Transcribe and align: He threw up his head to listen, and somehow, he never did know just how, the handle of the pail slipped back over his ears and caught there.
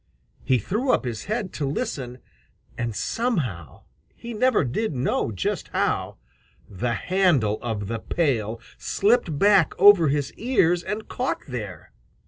He 0.43 0.57
threw 0.57 0.91
up 0.91 1.05
his 1.05 1.25
head 1.25 1.53
to 1.53 1.65
listen, 1.67 2.17
and 2.75 2.95
somehow, 2.95 3.83
he 4.15 4.33
never 4.33 4.63
did 4.63 4.95
know 4.95 5.31
just 5.31 5.67
how, 5.73 6.17
the 6.67 6.93
handle 6.95 7.59
of 7.61 7.87
the 7.87 7.99
pail 7.99 8.59
slipped 8.79 9.37
back 9.37 9.75
over 9.77 10.07
his 10.07 10.33
ears 10.37 10.81
and 10.81 11.07
caught 11.07 11.41
there. 11.47 11.91